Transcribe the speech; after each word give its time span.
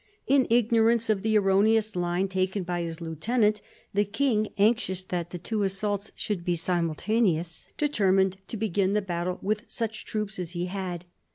In 0.25 0.47
ignorance 0.49 1.11
of 1.11 1.21
the 1.21 1.37
erroneous 1.37 1.95
line 1.95 2.27
taken 2.27 2.63
by 2.63 2.81
his 2.81 3.01
lieutenant, 3.01 3.61
the 3.93 4.03
king, 4.03 4.47
anxious 4.57 5.03
that 5.03 5.29
the 5.29 5.37
two 5.37 5.61
assaults 5.61 6.11
should 6.15 6.43
be 6.43 6.55
simultaneous, 6.55 7.67
determined 7.77 8.37
to 8.47 8.57
begin 8.57 8.93
the 8.93 9.03
battle 9.03 9.37
with 9.43 9.61
such 9.67 10.03
troops 10.05 10.39
as 10.39 10.53
he 10.53 10.65
had. 10.65 11.05